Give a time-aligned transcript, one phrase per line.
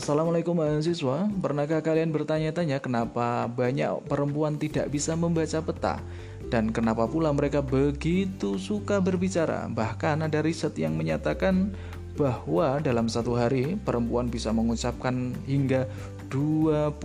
[0.00, 6.00] Assalamualaikum mahasiswa, pernahkah kalian bertanya-tanya kenapa banyak perempuan tidak bisa membaca peta?
[6.48, 9.68] Dan kenapa pula mereka begitu suka berbicara?
[9.68, 11.76] Bahkan ada riset yang menyatakan
[12.16, 15.84] bahwa dalam satu hari perempuan bisa mengucapkan hingga
[16.32, 16.96] 20.000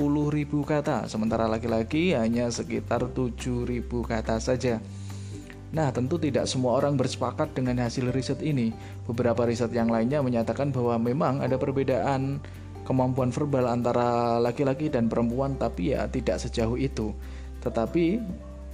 [0.64, 4.80] kata, sementara laki-laki hanya sekitar 7.000 kata saja.
[5.75, 8.71] Nah, tentu tidak semua orang bersepakat dengan hasil riset ini.
[9.04, 12.40] Beberapa riset yang lainnya menyatakan bahwa memang ada perbedaan
[12.85, 17.12] kemampuan verbal antara laki-laki dan perempuan, tapi ya tidak sejauh itu.
[17.66, 18.21] Tetapi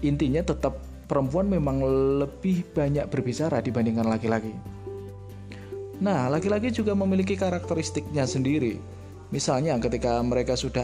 [0.03, 1.81] intinya tetap perempuan memang
[2.19, 4.53] lebih banyak berbicara dibandingkan laki-laki.
[6.01, 8.81] Nah, laki-laki juga memiliki karakteristiknya sendiri.
[9.31, 10.83] Misalnya ketika mereka sudah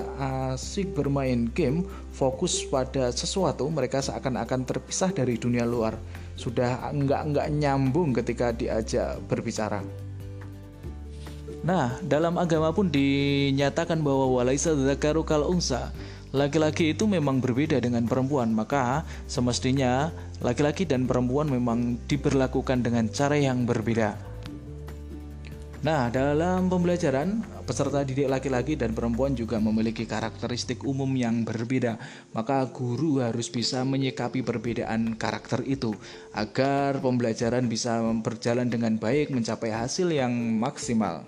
[0.55, 1.84] asik bermain game,
[2.16, 5.99] fokus pada sesuatu, mereka seakan-akan terpisah dari dunia luar.
[6.40, 10.07] Sudah enggak-enggak nyambung ketika diajak berbicara.
[11.67, 15.91] Nah, dalam agama pun dinyatakan bahwa walaisa dzakaru kal unsa.
[16.32, 23.35] Laki-laki itu memang berbeda dengan perempuan, maka semestinya laki-laki dan perempuan memang diberlakukan dengan cara
[23.35, 24.15] yang berbeda.
[25.84, 31.99] Nah, dalam pembelajaran, peserta didik laki-laki dan perempuan juga memiliki karakteristik umum yang berbeda.
[32.31, 35.91] Maka guru harus bisa menyikapi perbedaan karakter itu
[36.31, 41.27] agar pembelajaran bisa berjalan dengan baik mencapai hasil yang maksimal.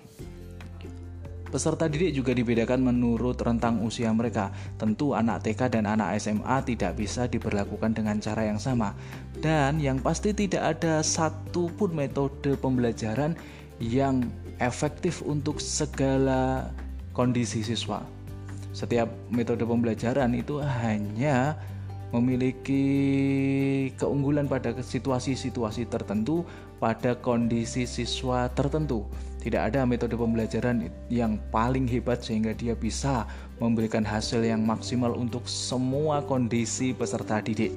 [1.50, 4.54] Peserta didik juga dibedakan menurut rentang usia mereka.
[4.78, 8.94] Tentu anak TK dan anak SMA tidak bisa diberlakukan dengan cara yang sama.
[9.42, 13.34] Dan yang pasti tidak ada satupun metode pembelajaran
[13.82, 14.30] yang
[14.62, 16.70] efektif untuk segala
[17.10, 18.06] kondisi siswa.
[18.70, 21.58] Setiap metode pembelajaran itu hanya
[22.14, 22.84] memiliki
[23.98, 26.46] keunggulan pada situasi-situasi tertentu
[26.80, 29.04] pada kondisi siswa tertentu.
[29.40, 33.24] Tidak ada metode pembelajaran yang paling hebat sehingga dia bisa
[33.56, 37.72] memberikan hasil yang maksimal untuk semua kondisi peserta didik.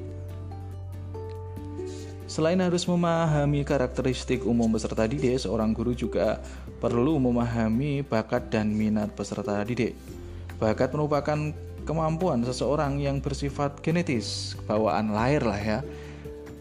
[2.27, 6.41] Selain harus memahami karakteristik umum peserta didik, seorang guru juga
[6.81, 9.93] perlu memahami bakat dan minat peserta didik.
[10.57, 15.79] Bakat merupakan kemampuan seseorang yang bersifat genetis, bawaan lahir lah ya.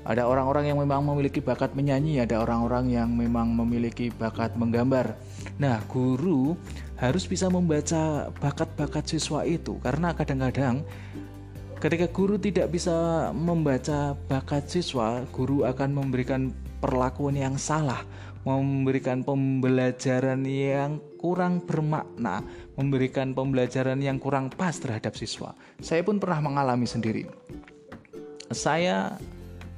[0.03, 5.15] Ada orang-orang yang memang memiliki bakat menyanyi, ada orang-orang yang memang memiliki bakat menggambar.
[5.63, 6.59] Nah, guru
[6.99, 10.83] harus bisa membaca bakat-bakat siswa itu karena kadang-kadang
[11.83, 12.95] Ketika guru tidak bisa
[13.35, 18.07] membaca bakat siswa, guru akan memberikan perlakuan yang salah,
[18.47, 22.39] memberikan pembelajaran yang kurang bermakna,
[22.79, 25.59] memberikan pembelajaran yang kurang pas terhadap siswa.
[25.83, 27.27] Saya pun pernah mengalami sendiri.
[28.55, 29.19] Saya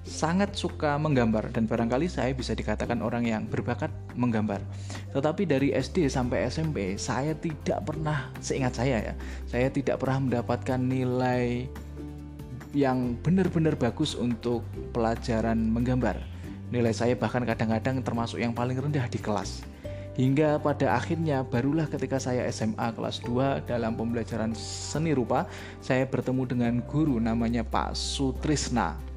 [0.05, 4.61] sangat suka menggambar dan barangkali saya bisa dikatakan orang yang berbakat menggambar.
[5.17, 9.15] Tetapi dari SD sampai SMP saya tidak pernah seingat saya ya,
[9.49, 11.67] saya tidak pernah mendapatkan nilai
[12.77, 14.61] yang benar-benar bagus untuk
[14.93, 16.21] pelajaran menggambar.
[16.69, 19.65] Nilai saya bahkan kadang-kadang termasuk yang paling rendah di kelas.
[20.15, 25.51] Hingga pada akhirnya barulah ketika saya SMA kelas 2 dalam pembelajaran seni rupa,
[25.83, 29.14] saya bertemu dengan guru namanya Pak Sutrisna.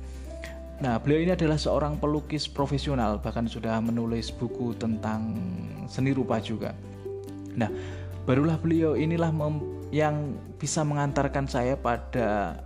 [0.77, 5.33] Nah, beliau ini adalah seorang pelukis profesional, bahkan sudah menulis buku tentang
[5.89, 6.77] seni rupa juga.
[7.57, 7.73] Nah,
[8.29, 9.33] barulah beliau inilah
[9.89, 12.61] yang bisa mengantarkan saya pada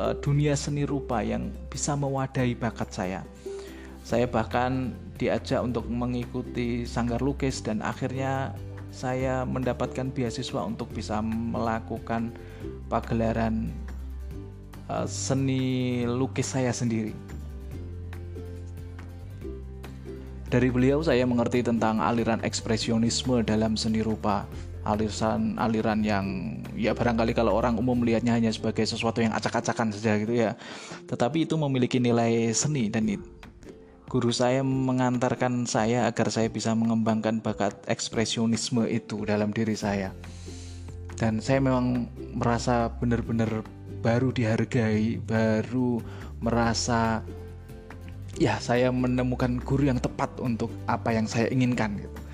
[0.00, 3.20] uh, dunia seni rupa yang bisa mewadahi bakat saya.
[4.00, 8.56] Saya bahkan diajak untuk mengikuti sanggar lukis dan akhirnya
[8.88, 12.32] saya mendapatkan beasiswa untuk bisa melakukan
[12.88, 13.68] pagelaran
[14.90, 17.14] uh, seni lukis saya sendiri.
[20.46, 24.46] Dari beliau saya mengerti tentang aliran ekspresionisme dalam seni rupa.
[24.86, 26.26] Aliran aliran yang
[26.78, 30.54] ya barangkali kalau orang umum melihatnya hanya sebagai sesuatu yang acak-acakan saja gitu ya.
[31.10, 33.10] Tetapi itu memiliki nilai seni dan
[34.06, 40.14] guru saya mengantarkan saya agar saya bisa mengembangkan bakat ekspresionisme itu dalam diri saya.
[41.18, 42.06] Dan saya memang
[42.38, 43.66] merasa benar-benar
[44.00, 46.00] baru dihargai baru
[46.40, 47.24] merasa
[48.36, 52.26] ya saya menemukan guru yang tepat untuk apa yang saya inginkan gitu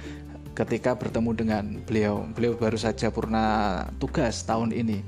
[0.53, 2.29] ketika bertemu dengan beliau.
[2.37, 5.01] Beliau baru saja purna tugas tahun ini.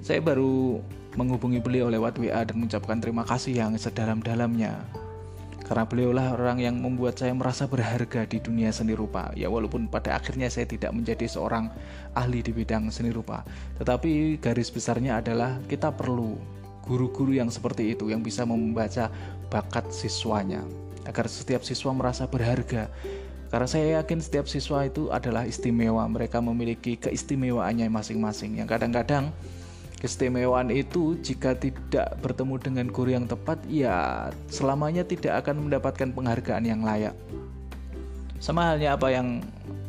[0.00, 0.80] Saya baru
[1.16, 5.05] menghubungi beliau lewat WA dan mengucapkan terima kasih yang sedalam-dalamnya.
[5.66, 9.34] Karena beliaulah orang yang membuat saya merasa berharga di dunia seni rupa.
[9.34, 11.74] Ya walaupun pada akhirnya saya tidak menjadi seorang
[12.14, 13.42] ahli di bidang seni rupa.
[13.82, 16.38] Tetapi garis besarnya adalah kita perlu
[16.86, 19.10] guru-guru yang seperti itu yang bisa membaca
[19.50, 20.62] bakat siswanya
[21.02, 22.86] agar setiap siswa merasa berharga
[23.46, 28.58] Karena saya yakin setiap siswa itu adalah istimewa, mereka memiliki keistimewaannya masing-masing.
[28.58, 29.30] Yang kadang-kadang
[29.96, 36.64] keistimewaan itu jika tidak bertemu dengan guru yang tepat, ya selamanya tidak akan mendapatkan penghargaan
[36.68, 37.16] yang layak.
[38.38, 39.40] Sama halnya apa yang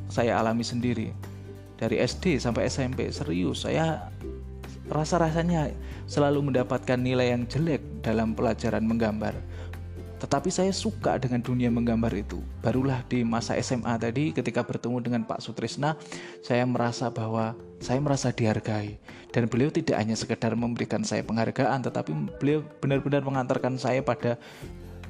[0.08, 1.12] saya alami sendiri
[1.76, 4.08] dari SD sampai SMP serius saya
[4.88, 5.76] rasa-rasanya
[6.08, 9.36] selalu mendapatkan nilai yang jelek dalam pelajaran menggambar.
[10.18, 12.42] Tetapi saya suka dengan dunia menggambar itu.
[12.66, 15.94] Barulah di masa SMA tadi ketika bertemu dengan Pak Sutrisna,
[16.42, 18.98] saya merasa bahwa saya merasa dihargai.
[19.30, 22.10] Dan beliau tidak hanya sekedar memberikan saya penghargaan, tetapi
[22.42, 24.42] beliau benar-benar mengantarkan saya pada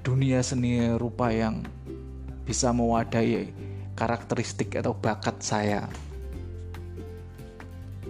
[0.04, 1.64] dunia seni rupa yang
[2.44, 3.52] bisa mewadahi
[3.96, 5.88] karakteristik atau bakat saya.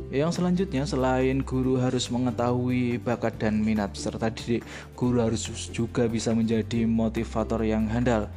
[0.07, 4.63] Yang selanjutnya selain guru harus mengetahui bakat dan minat peserta didik,
[4.95, 5.43] guru harus
[5.75, 8.31] juga bisa menjadi motivator yang handal.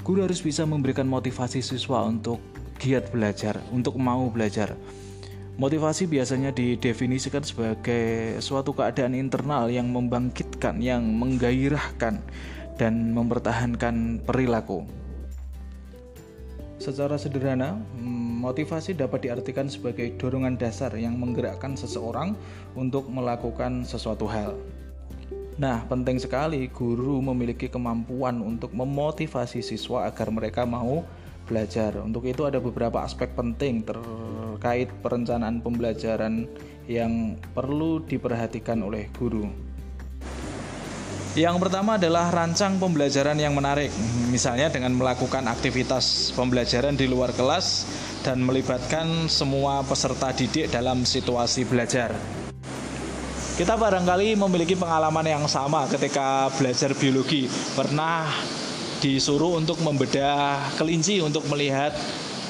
[0.00, 2.40] Guru harus bisa memberikan motivasi siswa untuk
[2.80, 4.72] giat belajar, untuk mau belajar.
[5.60, 12.16] Motivasi biasanya didefinisikan sebagai suatu keadaan internal yang membangkitkan, yang menggairahkan,
[12.80, 14.88] dan mempertahankan perilaku.
[16.80, 17.76] Secara sederhana,
[18.40, 22.32] motivasi dapat diartikan sebagai dorongan dasar yang menggerakkan seseorang
[22.72, 24.56] untuk melakukan sesuatu hal.
[25.60, 31.04] Nah, penting sekali guru memiliki kemampuan untuk memotivasi siswa agar mereka mau
[31.44, 32.00] belajar.
[32.00, 36.48] Untuk itu ada beberapa aspek penting terkait perencanaan pembelajaran
[36.88, 39.69] yang perlu diperhatikan oleh guru.
[41.38, 43.94] Yang pertama adalah rancang pembelajaran yang menarik,
[44.34, 47.86] misalnya dengan melakukan aktivitas pembelajaran di luar kelas
[48.26, 52.10] dan melibatkan semua peserta didik dalam situasi belajar.
[53.54, 57.46] Kita barangkali memiliki pengalaman yang sama ketika belajar biologi,
[57.78, 58.26] pernah
[58.98, 61.94] disuruh untuk membedah kelinci untuk melihat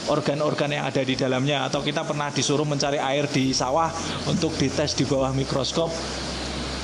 [0.08, 1.68] organ-organ yang ada di dalamnya.
[1.68, 3.92] Atau kita pernah disuruh mencari air di sawah
[4.24, 5.92] untuk dites di bawah mikroskop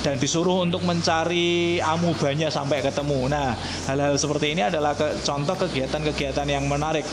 [0.07, 3.27] dan disuruh untuk mencari amubanya sampai ketemu.
[3.27, 3.51] Nah,
[3.91, 7.03] hal-hal seperti ini adalah ke, contoh kegiatan-kegiatan yang menarik.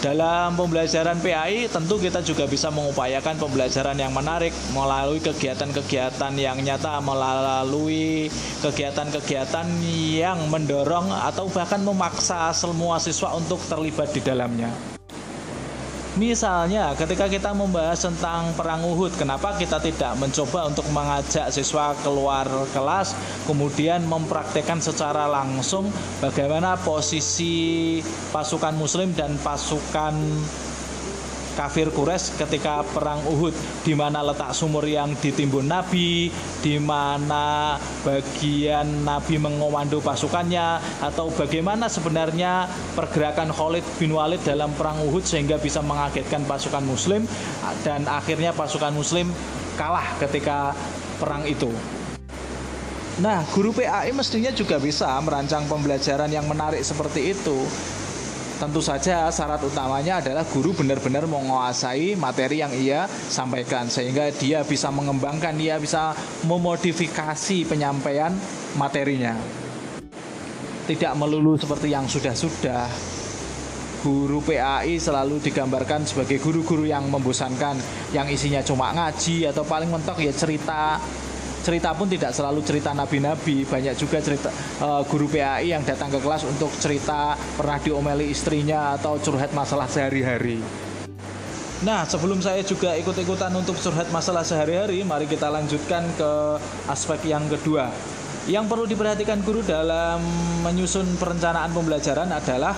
[0.00, 6.96] Dalam pembelajaran PAI tentu kita juga bisa mengupayakan pembelajaran yang menarik melalui kegiatan-kegiatan yang nyata,
[7.04, 8.32] melalui
[8.64, 9.66] kegiatan-kegiatan
[10.16, 14.95] yang mendorong atau bahkan memaksa semua siswa untuk terlibat di dalamnya.
[16.16, 22.48] Misalnya ketika kita membahas tentang perang Uhud, kenapa kita tidak mencoba untuk mengajak siswa keluar
[22.72, 23.12] kelas
[23.44, 25.92] kemudian mempraktekkan secara langsung
[26.24, 28.00] bagaimana posisi
[28.32, 30.16] pasukan muslim dan pasukan
[31.56, 36.28] kafir Quraisy ketika perang Uhud di mana letak sumur yang ditimbun Nabi,
[36.60, 45.00] di mana bagian Nabi mengomando pasukannya atau bagaimana sebenarnya pergerakan Khalid bin Walid dalam perang
[45.08, 47.24] Uhud sehingga bisa mengagetkan pasukan muslim
[47.80, 49.32] dan akhirnya pasukan muslim
[49.80, 50.76] kalah ketika
[51.16, 51.72] perang itu.
[53.16, 57.64] Nah, guru PAI mestinya juga bisa merancang pembelajaran yang menarik seperti itu
[58.56, 64.88] tentu saja syarat utamanya adalah guru benar-benar menguasai materi yang ia sampaikan sehingga dia bisa
[64.88, 66.16] mengembangkan, dia bisa
[66.48, 68.32] memodifikasi penyampaian
[68.80, 69.36] materinya.
[70.88, 73.14] Tidak melulu seperti yang sudah-sudah.
[74.06, 77.74] Guru PAI selalu digambarkan sebagai guru-guru yang membosankan,
[78.14, 81.02] yang isinya cuma ngaji atau paling mentok ya cerita
[81.66, 86.22] cerita pun tidak selalu cerita nabi-nabi banyak juga cerita uh, guru PAI yang datang ke
[86.22, 90.62] kelas untuk cerita pernah diomeli istrinya atau curhat masalah sehari-hari
[91.76, 96.56] Nah, sebelum saya juga ikut-ikutan untuk curhat masalah sehari-hari, mari kita lanjutkan ke
[96.88, 97.92] aspek yang kedua.
[98.48, 100.24] Yang perlu diperhatikan guru dalam
[100.64, 102.72] menyusun perencanaan pembelajaran adalah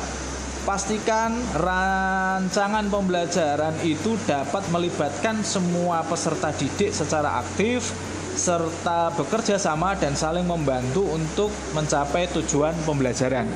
[0.67, 7.95] pastikan rancangan pembelajaran itu dapat melibatkan semua peserta didik secara aktif
[8.39, 13.51] serta bekerja sama dan saling membantu untuk mencapai tujuan pembelajaran.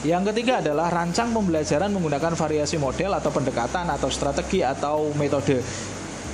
[0.00, 5.60] Yang ketiga adalah rancang pembelajaran menggunakan variasi model atau pendekatan atau strategi atau metode.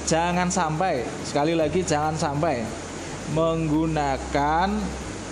[0.06, 2.62] Jangan sampai, sekali lagi jangan sampai
[3.32, 4.68] menggunakan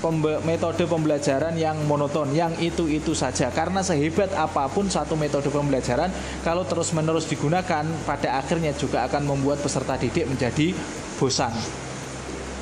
[0.01, 3.53] pembe metode pembelajaran yang monoton, yang itu-itu saja.
[3.53, 6.09] Karena sehebat apa pun satu metode pembelajaran,
[6.41, 10.73] kalau terus-menerus digunakan, pada akhirnya juga akan membuat peserta didik menjadi
[11.21, 11.53] bosan.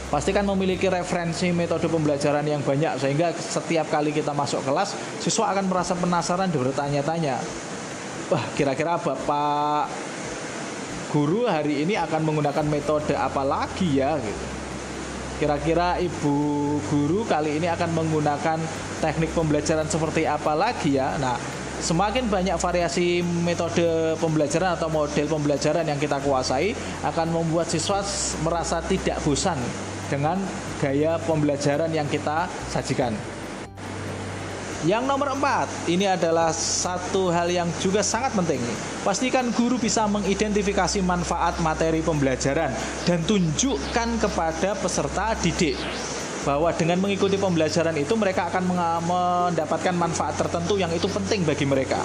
[0.09, 5.71] Pastikan memiliki referensi metode pembelajaran yang banyak sehingga setiap kali kita masuk kelas siswa akan
[5.71, 7.37] merasa penasaran dan bertanya-tanya.
[8.33, 9.87] Wah, kira-kira Bapak
[11.13, 14.47] guru hari ini akan menggunakan metode apa lagi ya gitu.
[15.39, 16.35] Kira-kira ibu
[16.91, 18.59] guru kali ini akan menggunakan
[18.99, 21.15] teknik pembelajaran seperti apa lagi ya?
[21.21, 21.39] Nah,
[21.79, 26.75] semakin banyak variasi metode pembelajaran atau model pembelajaran yang kita kuasai
[27.07, 28.03] akan membuat siswa
[28.43, 29.59] merasa tidak bosan
[30.11, 30.41] dengan
[30.83, 33.15] gaya pembelajaran yang kita sajikan.
[34.87, 38.63] Yang nomor empat, ini adalah satu hal yang juga sangat penting.
[39.03, 42.71] Pastikan guru bisa mengidentifikasi manfaat materi pembelajaran
[43.03, 45.75] dan tunjukkan kepada peserta didik
[46.47, 48.65] bahwa dengan mengikuti pembelajaran itu mereka akan
[49.03, 52.03] mendapatkan manfaat tertentu yang itu penting bagi mereka.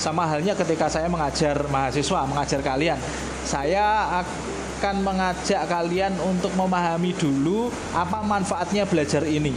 [0.00, 2.96] Sama halnya ketika saya mengajar mahasiswa, mengajar kalian,
[3.44, 9.52] saya akan mengajak kalian untuk memahami dulu apa manfaatnya belajar ini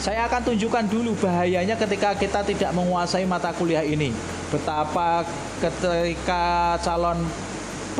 [0.00, 4.16] saya akan tunjukkan dulu bahayanya ketika kita tidak menguasai mata kuliah ini.
[4.48, 5.28] Betapa
[5.60, 7.20] ketika calon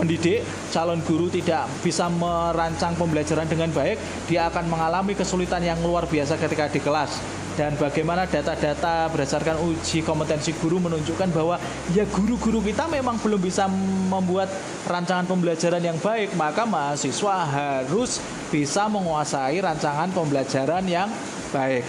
[0.01, 0.41] pendidik,
[0.73, 6.41] calon guru tidak bisa merancang pembelajaran dengan baik, dia akan mengalami kesulitan yang luar biasa
[6.41, 7.21] ketika di kelas.
[7.61, 11.61] Dan bagaimana data-data berdasarkan uji kompetensi guru menunjukkan bahwa
[11.93, 13.69] ya guru-guru kita memang belum bisa
[14.09, 14.49] membuat
[14.89, 18.17] rancangan pembelajaran yang baik, maka mahasiswa harus
[18.49, 21.13] bisa menguasai rancangan pembelajaran yang
[21.53, 21.85] baik.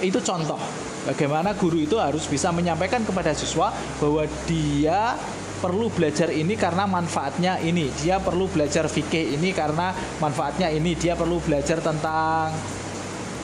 [0.00, 0.56] Itu contoh
[1.04, 3.68] bagaimana guru itu harus bisa menyampaikan kepada siswa
[4.00, 5.20] bahwa dia
[5.64, 7.88] perlu belajar ini karena manfaatnya ini.
[8.04, 10.92] Dia perlu belajar fikih ini karena manfaatnya ini.
[10.92, 12.52] Dia perlu belajar tentang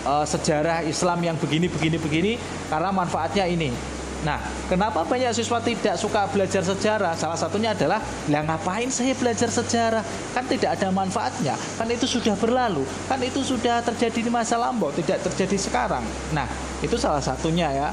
[0.05, 2.33] uh, sejarah Islam yang begini begini begini
[2.69, 3.73] karena manfaatnya ini.
[4.21, 4.37] Nah,
[4.69, 7.17] kenapa banyak siswa tidak suka belajar sejarah?
[7.17, 10.05] Salah satunya adalah, lah ngapain saya belajar sejarah?
[10.37, 11.57] Kan tidak ada manfaatnya.
[11.81, 12.85] Kan itu sudah berlalu.
[13.09, 16.05] Kan itu sudah terjadi di masa lampau, tidak terjadi sekarang.
[16.37, 16.45] Nah,
[16.85, 17.89] itu salah satunya ya.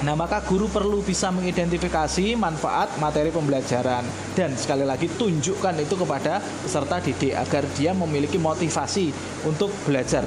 [0.00, 4.00] Nah, maka guru perlu bisa mengidentifikasi manfaat materi pembelajaran
[4.32, 9.12] dan sekali lagi tunjukkan itu kepada peserta didik agar dia memiliki motivasi
[9.44, 10.24] untuk belajar.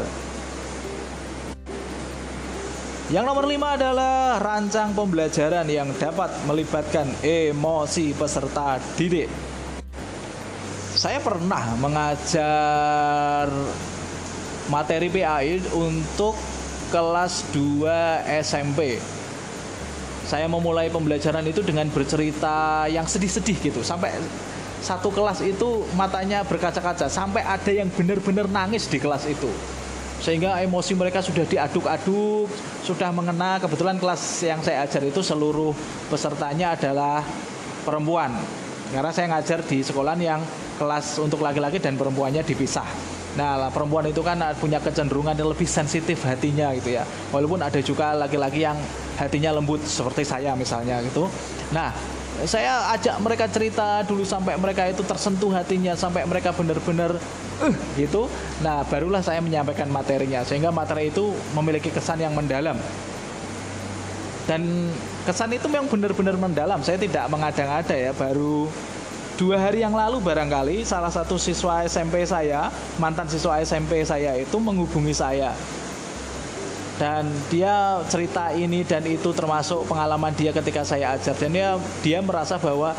[3.09, 9.29] Yang nomor lima adalah rancang pembelajaran yang dapat melibatkan emosi peserta didik.
[10.93, 13.49] Saya pernah mengajar
[14.69, 16.37] materi PAI untuk
[16.93, 19.01] kelas 2 SMP.
[20.23, 24.15] Saya memulai pembelajaran itu dengan bercerita yang sedih-sedih gitu sampai
[24.83, 29.47] satu kelas itu matanya berkaca-kaca sampai ada yang benar-benar nangis di kelas itu
[30.23, 32.47] sehingga emosi mereka sudah diaduk-aduk,
[32.87, 33.59] sudah mengena.
[33.59, 35.75] Kebetulan kelas yang saya ajar itu seluruh
[36.07, 37.19] pesertanya adalah
[37.83, 38.31] perempuan.
[38.95, 40.39] Karena saya ngajar di sekolah yang
[40.79, 43.12] kelas untuk laki-laki dan perempuannya dipisah.
[43.33, 47.03] Nah, perempuan itu kan punya kecenderungan yang lebih sensitif hatinya gitu ya.
[47.33, 48.77] Walaupun ada juga laki-laki yang
[49.17, 51.25] hatinya lembut seperti saya misalnya gitu.
[51.73, 51.89] Nah,
[52.41, 57.13] saya ajak mereka cerita dulu sampai mereka itu tersentuh hatinya sampai mereka benar-benar
[57.61, 58.25] uh, gitu
[58.65, 62.75] nah barulah saya menyampaikan materinya sehingga materi itu memiliki kesan yang mendalam
[64.49, 64.91] dan
[65.23, 68.67] kesan itu memang benar-benar mendalam saya tidak mengada-ngada ya baru
[69.35, 72.69] dua hari yang lalu barangkali salah satu siswa SMP saya
[73.01, 75.53] mantan siswa SMP saya itu menghubungi saya
[77.01, 81.69] dan dia cerita ini dan itu termasuk pengalaman dia ketika saya ajar dan dia
[82.05, 82.93] dia merasa bahwa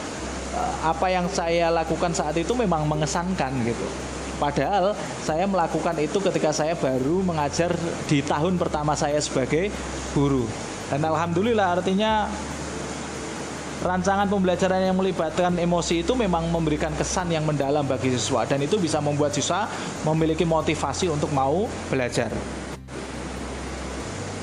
[0.52, 3.86] eh, apa yang saya lakukan saat itu memang mengesankan gitu.
[4.34, 7.70] Padahal saya melakukan itu ketika saya baru mengajar
[8.10, 9.70] di tahun pertama saya sebagai
[10.10, 10.42] guru.
[10.90, 12.26] Dan alhamdulillah artinya
[13.82, 18.78] rancangan pembelajaran yang melibatkan emosi itu memang memberikan kesan yang mendalam bagi siswa dan itu
[18.78, 19.66] bisa membuat siswa
[20.06, 22.30] memiliki motivasi untuk mau belajar.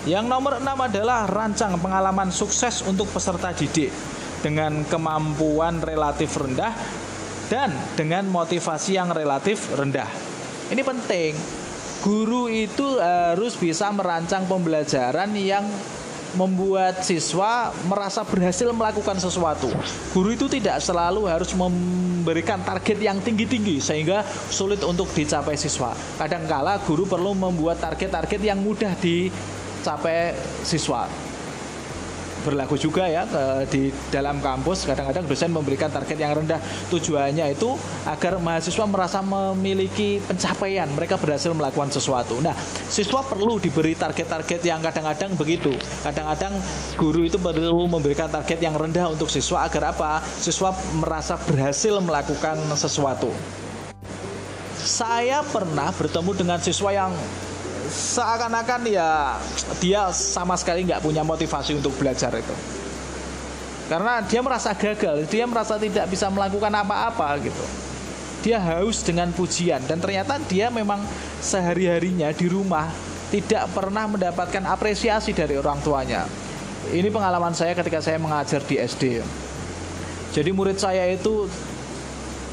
[0.01, 3.93] Yang nomor enam adalah rancang pengalaman sukses untuk peserta didik
[4.41, 6.73] dengan kemampuan relatif rendah
[7.53, 10.09] dan dengan motivasi yang relatif rendah.
[10.73, 11.37] Ini penting.
[12.01, 15.69] Guru itu harus bisa merancang pembelajaran yang
[16.35, 19.67] membuat siswa merasa berhasil melakukan sesuatu.
[20.15, 25.91] Guru itu tidak selalu harus memberikan target yang tinggi-tinggi sehingga sulit untuk dicapai siswa.
[26.19, 29.27] Kadangkala guru perlu membuat target-target yang mudah di
[29.81, 31.30] capai siswa
[32.41, 33.23] berlaku juga ya
[33.69, 34.89] di dalam kampus.
[34.89, 36.59] Kadang-kadang dosen memberikan target yang rendah.
[36.89, 37.77] Tujuannya itu
[38.09, 40.89] agar mahasiswa merasa memiliki pencapaian.
[40.91, 42.41] Mereka berhasil melakukan sesuatu.
[42.41, 42.57] Nah
[42.91, 45.71] siswa perlu diberi target-target yang kadang-kadang begitu.
[46.03, 46.57] Kadang-kadang
[46.97, 50.19] guru itu perlu memberikan target yang rendah untuk siswa agar apa?
[50.25, 53.31] Siswa merasa berhasil melakukan sesuatu.
[54.81, 57.13] Saya pernah bertemu dengan siswa yang
[57.91, 59.35] seakan-akan ya
[59.83, 62.55] dia sama sekali nggak punya motivasi untuk belajar itu
[63.91, 67.65] karena dia merasa gagal dia merasa tidak bisa melakukan apa-apa gitu
[68.41, 71.03] dia haus dengan pujian dan ternyata dia memang
[71.43, 72.89] sehari-harinya di rumah
[73.31, 76.27] tidak pernah mendapatkan apresiasi dari orang tuanya.
[76.91, 79.23] Ini pengalaman saya ketika saya mengajar di SD.
[80.35, 81.47] Jadi murid saya itu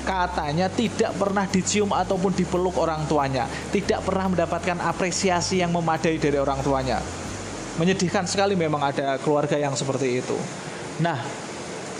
[0.08, 6.40] katanya tidak pernah dicium ataupun dipeluk orang tuanya, tidak pernah mendapatkan apresiasi yang memadai dari
[6.40, 7.04] orang tuanya.
[7.76, 10.34] Menyedihkan sekali memang ada keluarga yang seperti itu.
[11.04, 11.20] Nah,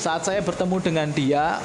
[0.00, 1.60] saat saya bertemu dengan dia,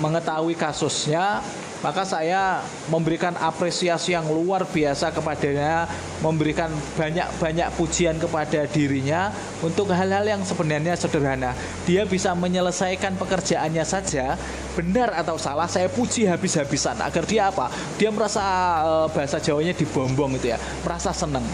[0.00, 1.44] mengetahui kasusnya,
[1.78, 5.86] maka saya memberikan apresiasi yang luar biasa kepadanya,
[6.18, 9.30] memberikan banyak-banyak pujian kepada dirinya
[9.62, 11.54] untuk hal-hal yang sebenarnya sederhana.
[11.86, 14.34] Dia bisa menyelesaikan pekerjaannya saja,
[14.74, 17.70] benar atau salah, saya puji habis-habisan agar dia apa?
[17.94, 18.42] Dia merasa
[18.82, 21.46] uh, bahasa Jawanya dibombong itu ya, merasa senang.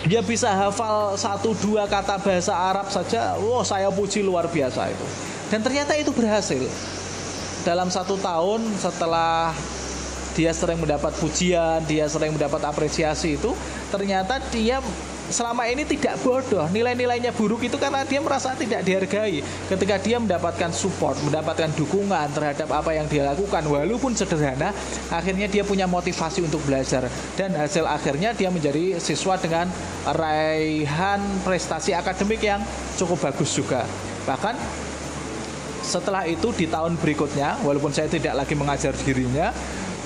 [0.00, 5.06] Dia bisa hafal satu dua kata bahasa Arab saja, wow saya puji luar biasa itu.
[5.52, 6.62] Dan ternyata itu berhasil
[7.62, 9.52] dalam satu tahun setelah
[10.32, 13.52] dia sering mendapat pujian, dia sering mendapat apresiasi itu,
[13.90, 14.78] ternyata dia
[15.30, 16.66] selama ini tidak bodoh.
[16.70, 19.40] Nilai-nilainya buruk itu karena dia merasa tidak dihargai.
[19.70, 24.74] Ketika dia mendapatkan support, mendapatkan dukungan terhadap apa yang dia lakukan, walaupun sederhana,
[25.08, 27.06] akhirnya dia punya motivasi untuk belajar.
[27.38, 29.70] Dan hasil akhirnya dia menjadi siswa dengan
[30.04, 32.60] raihan prestasi akademik yang
[32.98, 33.86] cukup bagus juga.
[34.26, 34.88] Bahkan
[35.80, 39.50] setelah itu di tahun berikutnya, walaupun saya tidak lagi mengajar dirinya,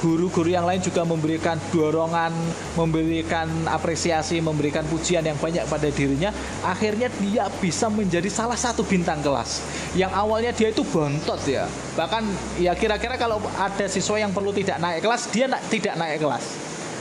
[0.05, 2.29] guru-guru yang lain juga memberikan dorongan,
[2.77, 6.29] memberikan apresiasi, memberikan pujian yang banyak pada dirinya.
[6.61, 9.65] Akhirnya dia bisa menjadi salah satu bintang kelas.
[9.97, 11.65] Yang awalnya dia itu bontot ya.
[11.97, 12.23] Bahkan
[12.61, 16.45] ya kira-kira kalau ada siswa yang perlu tidak naik kelas, dia na tidak naik kelas.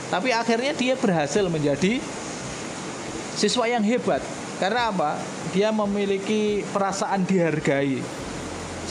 [0.08, 2.00] Tapi akhirnya dia berhasil menjadi
[3.36, 4.24] siswa yang hebat.
[4.56, 5.20] Karena apa?
[5.52, 8.23] Dia memiliki perasaan dihargai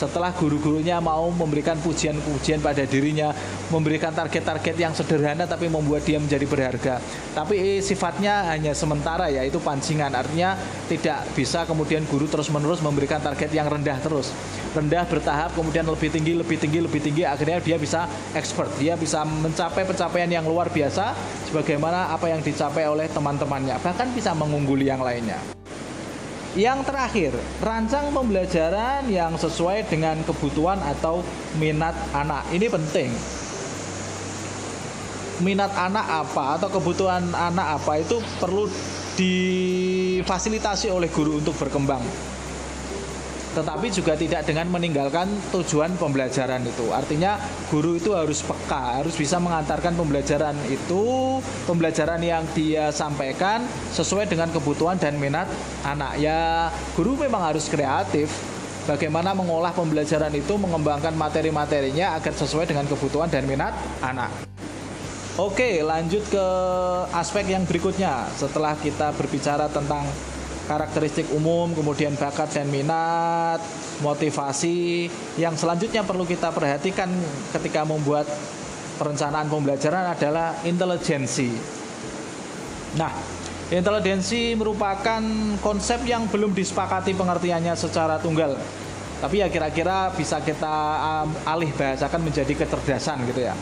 [0.04, 3.32] setelah guru-gurunya mau memberikan pujian-pujian pada dirinya,
[3.72, 7.00] memberikan target-target yang sederhana tapi membuat dia menjadi berharga.
[7.32, 10.12] Tapi sifatnya hanya sementara ya, itu pancingan.
[10.12, 14.28] Artinya tidak bisa kemudian guru terus-menerus memberikan target yang rendah terus.
[14.76, 18.04] Rendah bertahap kemudian lebih tinggi, lebih tinggi, lebih tinggi akhirnya dia bisa
[18.36, 18.68] expert.
[18.76, 21.16] Dia bisa mencapai pencapaian yang luar biasa
[21.48, 25.63] sebagaimana apa yang dicapai oleh teman-temannya, bahkan bisa mengungguli yang lainnya.
[26.54, 31.26] Yang terakhir, rancang pembelajaran yang sesuai dengan kebutuhan atau
[31.58, 32.46] minat anak.
[32.54, 33.10] Ini penting.
[35.42, 38.70] Minat anak apa atau kebutuhan anak apa itu perlu
[39.18, 42.02] difasilitasi oleh guru untuk berkembang
[43.54, 46.90] tetapi juga tidak dengan meninggalkan tujuan pembelajaran itu.
[46.90, 47.38] Artinya
[47.70, 51.38] guru itu harus peka, harus bisa mengantarkan pembelajaran itu,
[51.70, 53.62] pembelajaran yang dia sampaikan
[53.94, 55.46] sesuai dengan kebutuhan dan minat
[55.86, 56.18] anak.
[56.18, 58.28] Ya, guru memang harus kreatif.
[58.84, 63.72] Bagaimana mengolah pembelajaran itu, mengembangkan materi-materinya agar sesuai dengan kebutuhan dan minat
[64.04, 64.28] anak.
[65.40, 66.46] Oke, lanjut ke
[67.10, 68.28] aspek yang berikutnya.
[68.36, 70.04] Setelah kita berbicara tentang
[70.64, 73.60] karakteristik umum, kemudian bakat dan minat,
[74.00, 75.08] motivasi.
[75.36, 77.08] Yang selanjutnya perlu kita perhatikan
[77.52, 78.24] ketika membuat
[78.96, 81.52] perencanaan pembelajaran adalah intelijensi.
[82.96, 83.12] Nah,
[83.68, 85.22] intelijensi merupakan
[85.60, 88.56] konsep yang belum disepakati pengertiannya secara tunggal.
[89.20, 93.56] Tapi ya kira-kira bisa kita um, alih bahasakan menjadi kecerdasan gitu ya.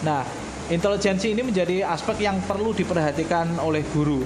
[0.00, 0.24] Nah,
[0.72, 4.24] intelijensi ini menjadi aspek yang perlu diperhatikan oleh guru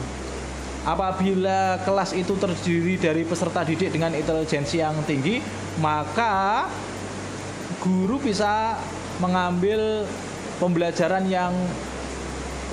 [0.87, 5.43] Apabila kelas itu terdiri dari peserta didik dengan intelijensi yang tinggi,
[5.83, 6.71] maka
[7.83, 8.79] guru bisa
[9.19, 10.07] mengambil
[10.63, 11.51] pembelajaran yang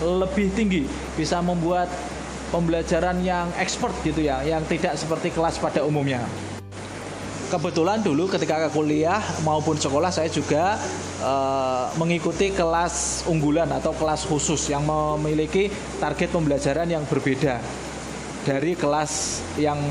[0.03, 0.83] lebih tinggi,
[1.17, 1.89] bisa membuat
[2.53, 6.21] pembelajaran yang expert gitu ya, yang tidak seperti kelas pada umumnya.
[7.45, 10.81] Kebetulan dulu ketika kuliah maupun sekolah saya juga
[11.21, 15.69] uh, mengikuti kelas unggulan atau kelas khusus yang memiliki
[16.01, 17.61] target pembelajaran yang berbeda
[18.45, 19.81] dari kelas yang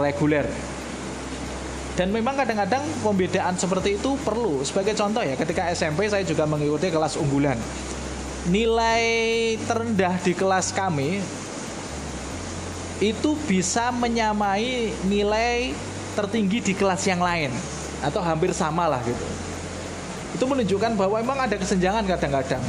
[0.00, 0.48] reguler.
[2.00, 4.64] Dan memang kadang-kadang pembedaan seperti itu perlu.
[4.64, 7.60] Sebagai contoh ya, ketika SMP saya juga mengikuti kelas unggulan.
[8.48, 9.04] Nilai
[9.68, 11.20] terendah di kelas kami
[13.04, 15.76] itu bisa menyamai nilai
[16.16, 17.52] tertinggi di kelas yang lain
[18.00, 19.26] atau hampir sama lah gitu.
[20.40, 22.64] Itu menunjukkan bahwa memang ada kesenjangan kadang-kadang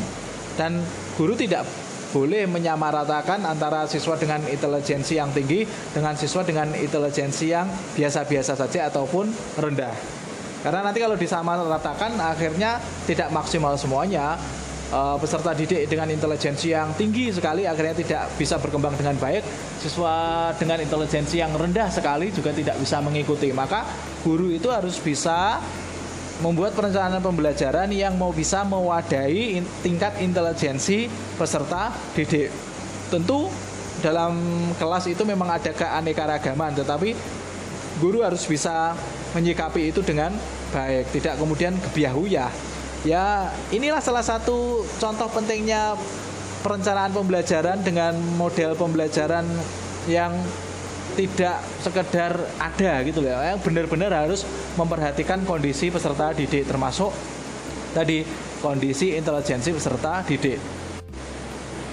[0.60, 0.84] dan
[1.16, 1.64] guru tidak
[2.12, 5.64] boleh menyamaratakan antara siswa dengan intelijensi yang tinggi
[5.96, 9.96] dengan siswa dengan intelijensi yang biasa-biasa saja ataupun rendah.
[10.62, 12.78] Karena nanti kalau disamaratakan akhirnya
[13.10, 14.38] tidak maksimal semuanya.
[14.92, 19.40] Uh, peserta didik dengan intelijensi yang tinggi sekali akhirnya tidak bisa berkembang dengan baik.
[19.80, 23.56] Siswa dengan intelijensi yang rendah sekali juga tidak bisa mengikuti.
[23.56, 23.88] Maka
[24.20, 25.64] guru itu harus bisa
[26.42, 31.06] membuat perencanaan pembelajaran yang mau bisa mewadahi tingkat intelijensi
[31.38, 32.50] peserta didik.
[33.14, 33.48] Tentu
[34.02, 34.34] dalam
[34.82, 37.14] kelas itu memang ada keanekaragaman, tetapi
[38.02, 38.98] guru harus bisa
[39.38, 40.34] menyikapi itu dengan
[40.74, 41.78] baik, tidak kemudian
[42.26, 42.50] ya.
[43.02, 45.98] Ya, inilah salah satu contoh pentingnya
[46.62, 49.46] perencanaan pembelajaran dengan model pembelajaran
[50.06, 50.34] yang
[51.16, 53.40] tidak sekedar ada gitu loh.
[53.40, 54.48] Yang benar-benar harus
[54.80, 57.12] memperhatikan kondisi peserta didik termasuk
[57.92, 58.24] tadi
[58.64, 60.60] kondisi intelijensi peserta didik.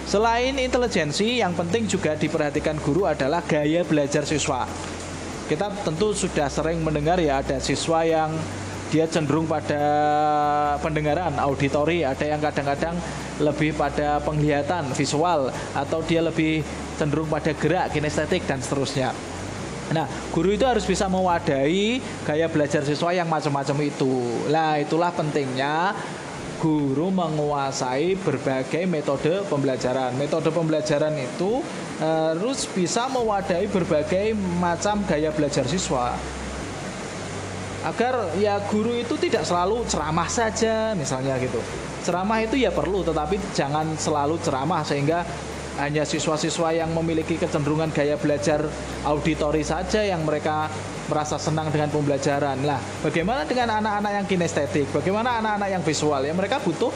[0.08, 4.64] Selain intelijensi yang penting juga diperhatikan guru adalah gaya belajar siswa.
[5.48, 8.32] Kita tentu sudah sering mendengar ya ada siswa yang
[8.88, 9.80] dia cenderung pada
[10.80, 12.08] pendengaran auditori.
[12.08, 12.96] Ada yang kadang-kadang
[13.36, 16.64] lebih pada penglihatan visual atau dia lebih
[16.98, 19.14] cenderung pada gerak kinestetik dan seterusnya
[19.88, 21.96] Nah, guru itu harus bisa mewadahi
[22.28, 24.44] gaya belajar siswa yang macam-macam itu.
[24.52, 25.96] Nah, itulah pentingnya
[26.60, 30.12] guru menguasai berbagai metode pembelajaran.
[30.20, 31.64] Metode pembelajaran itu
[31.98, 36.14] harus bisa mewadahi berbagai macam gaya belajar siswa
[37.86, 41.62] agar ya guru itu tidak selalu ceramah saja misalnya gitu
[42.02, 45.22] ceramah itu ya perlu tetapi jangan selalu ceramah sehingga
[45.78, 48.66] hanya siswa-siswa yang memiliki kecenderungan gaya belajar
[49.06, 50.66] auditori saja yang mereka
[51.06, 52.66] merasa senang dengan pembelajaran.
[52.66, 54.90] Lah bagaimana dengan anak-anak yang kinestetik?
[54.90, 56.20] Bagaimana anak-anak yang visual?
[56.20, 56.90] Ya mereka butuh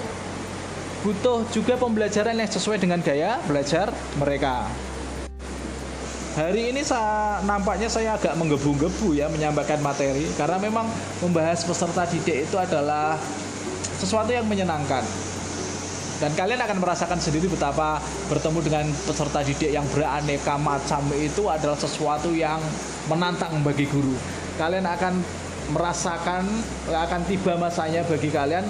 [1.02, 4.66] butuh juga pembelajaran yang sesuai dengan gaya belajar mereka.
[6.32, 10.88] Hari ini saya, nampaknya saya agak menggebu-gebu ya menyampaikan materi karena memang
[11.20, 13.20] membahas peserta didik itu adalah
[14.00, 15.04] sesuatu yang menyenangkan.
[16.22, 17.98] Dan kalian akan merasakan sendiri betapa
[18.30, 22.62] bertemu dengan peserta didik yang beraneka macam itu adalah sesuatu yang
[23.10, 24.14] menantang bagi guru.
[24.54, 25.18] Kalian akan
[25.74, 26.46] merasakan
[26.94, 28.62] akan tiba masanya bagi kalian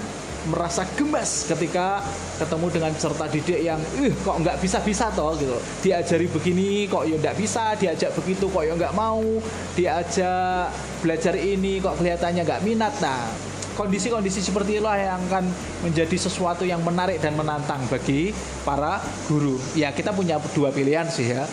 [0.49, 2.03] merasa gemas ketika
[2.35, 7.07] ketemu dengan peserta didik yang ih kok nggak bisa bisa toh gitu diajari begini kok
[7.07, 9.23] ya nggak bisa diajak begitu kok ya nggak mau
[9.77, 10.67] diajak
[10.99, 15.45] belajar ini kok kelihatannya nggak minat nah kondisi-kondisi seperti itulah yang akan
[15.85, 18.33] menjadi sesuatu yang menarik dan menantang bagi
[18.63, 21.45] para guru ya kita punya dua pilihan sih ya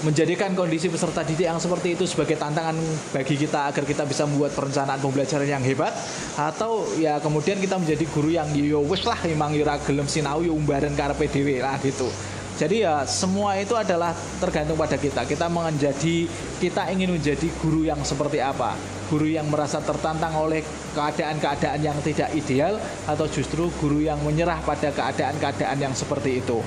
[0.00, 2.72] menjadikan kondisi peserta didik yang seperti itu sebagai tantangan
[3.12, 5.92] bagi kita agar kita bisa membuat perencanaan pembelajaran yang hebat
[6.40, 10.56] atau ya kemudian kita menjadi guru yang yo wis lah memang yo gelem sinau yo
[10.56, 12.08] umbaran karepe dhewe lah gitu.
[12.56, 15.24] Jadi ya semua itu adalah tergantung pada kita.
[15.24, 16.28] Kita menjadi
[16.60, 18.99] kita ingin menjadi guru yang seperti apa?
[19.10, 20.62] Guru yang merasa tertantang oleh
[20.94, 22.78] keadaan-keadaan yang tidak ideal
[23.10, 26.62] atau justru guru yang menyerah pada keadaan-keadaan yang seperti itu.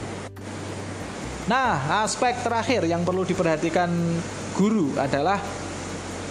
[1.47, 3.87] Nah, aspek terakhir yang perlu diperhatikan
[4.59, 5.39] guru adalah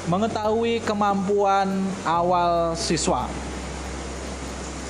[0.09, 1.68] mengetahui kemampuan
[2.05, 3.29] awal siswa.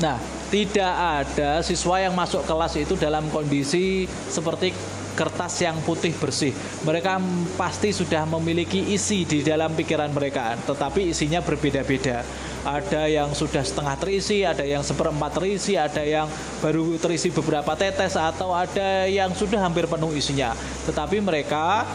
[0.03, 0.19] Nah,
[0.51, 4.75] tidak ada siswa yang masuk kelas itu dalam kondisi seperti
[5.13, 6.53] kertas yang putih bersih.
[6.85, 7.21] Mereka
[7.57, 12.25] pasti sudah memiliki isi di dalam pikiran mereka, tetapi isinya berbeda-beda
[12.63, 16.31] ada yang sudah setengah terisi, ada yang seperempat terisi, ada yang
[16.63, 20.55] baru terisi beberapa tetes atau ada yang sudah hampir penuh isinya.
[20.87, 21.87] Tetapi mereka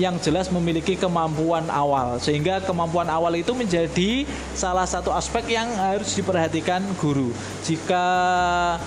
[0.00, 2.16] yang jelas memiliki kemampuan awal.
[2.16, 4.24] Sehingga kemampuan awal itu menjadi
[4.56, 7.32] salah satu aspek yang harus diperhatikan guru.
[7.64, 8.04] Jika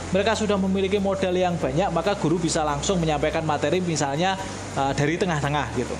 [0.09, 4.39] mereka sudah memiliki modal yang banyak maka guru bisa langsung menyampaikan materi misalnya
[4.77, 5.95] uh, dari tengah-tengah gitu.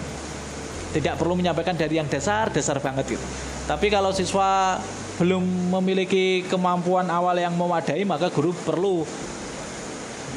[0.96, 3.26] Tidak perlu menyampaikan dari yang dasar dasar banget gitu.
[3.66, 4.80] Tapi kalau siswa
[5.16, 9.08] belum memiliki kemampuan awal yang memadai maka guru perlu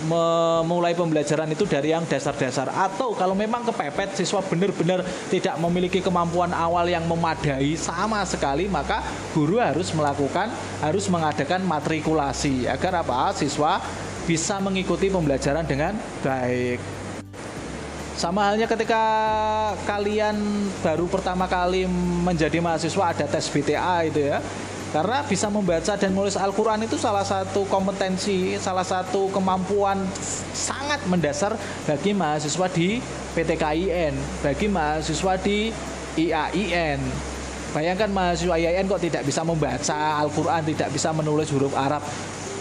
[0.06, 2.70] memulai pembelajaran itu dari yang dasar-dasar.
[2.70, 9.02] Atau kalau memang kepepet siswa benar-benar tidak memiliki kemampuan awal yang memadai sama sekali maka
[9.34, 13.34] guru harus melakukan harus mengadakan matrikulasi agar apa?
[13.34, 13.82] Siswa
[14.28, 16.78] bisa mengikuti pembelajaran dengan baik.
[18.18, 19.02] Sama halnya ketika
[19.87, 21.87] kalian baru pertama kali
[22.26, 24.42] menjadi mahasiswa ada tes BTA itu ya
[24.88, 30.01] karena bisa membaca dan menulis Al-Quran itu salah satu kompetensi, salah satu kemampuan
[30.57, 31.53] sangat mendasar
[31.85, 32.96] bagi mahasiswa di
[33.37, 35.68] PTKIN, bagi mahasiswa di
[36.16, 37.01] IAIN.
[37.77, 42.01] Bayangkan mahasiswa IAIN kok tidak bisa membaca Al-Quran, tidak bisa menulis huruf Arab.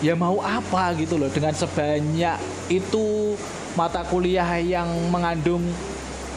[0.04, 2.38] Ya mau apa gitu loh dengan sebanyak
[2.70, 3.34] itu
[3.74, 5.64] mata kuliah yang mengandung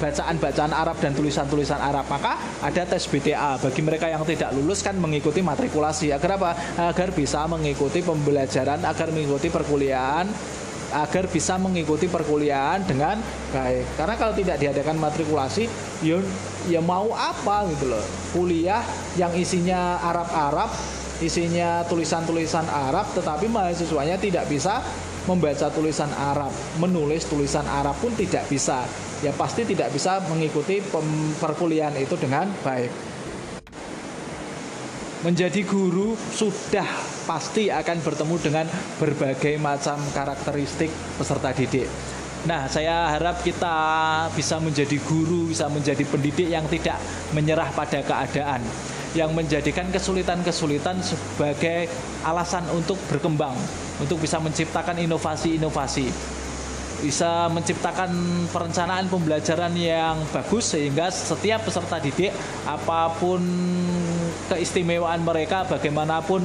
[0.01, 2.09] bacaan-bacaan Arab dan tulisan-tulisan Arab.
[2.09, 6.11] Maka ada tes BTA bagi mereka yang tidak lulus kan mengikuti matrikulasi.
[6.11, 6.51] Agar apa?
[6.91, 10.27] Agar bisa mengikuti pembelajaran, agar mengikuti perkuliahan
[10.91, 13.23] agar bisa mengikuti perkuliahan dengan
[13.55, 13.95] baik.
[13.95, 15.71] Karena kalau tidak diadakan matrikulasi,
[16.03, 16.19] ya,
[16.67, 18.03] ya mau apa gitu loh.
[18.35, 18.83] Kuliah
[19.15, 20.71] yang isinya Arab-Arab
[21.21, 24.81] isinya tulisan-tulisan Arab tetapi mahasiswanya tidak bisa
[25.31, 26.51] membaca tulisan Arab,
[26.83, 28.83] menulis tulisan Arab pun tidak bisa.
[29.23, 30.83] Ya pasti tidak bisa mengikuti
[31.39, 32.91] perkuliahan itu dengan baik.
[35.23, 36.89] Menjadi guru sudah
[37.29, 38.67] pasti akan bertemu dengan
[38.99, 40.91] berbagai macam karakteristik
[41.21, 41.87] peserta didik.
[42.49, 43.77] Nah, saya harap kita
[44.33, 46.97] bisa menjadi guru, bisa menjadi pendidik yang tidak
[47.37, 48.65] menyerah pada keadaan
[49.15, 51.91] yang menjadikan kesulitan-kesulitan sebagai
[52.23, 53.59] alasan untuk berkembang,
[53.99, 56.07] untuk bisa menciptakan inovasi-inovasi,
[57.03, 58.13] bisa menciptakan
[58.53, 62.31] perencanaan pembelajaran yang bagus sehingga setiap peserta didik
[62.69, 63.41] apa pun
[64.53, 66.45] keistimewaan mereka bagaimanapun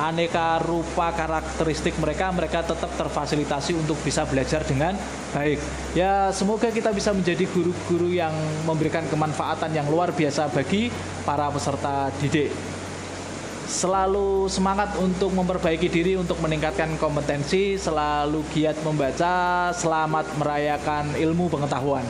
[0.00, 4.96] aneka rupa karakteristik mereka mereka tetap terfasilitasi untuk bisa belajar dengan
[5.36, 5.60] baik.
[5.92, 8.32] Ya semoga kita bisa menjadi guru-guru yang
[8.64, 10.88] memberikan kemanfaatan yang luar biasa bagi
[11.26, 12.52] para peserta didik.
[13.72, 22.04] Selalu semangat untuk memperbaiki diri untuk meningkatkan kompetensi selalu giat membaca selamat merayakan ilmu pengetahuan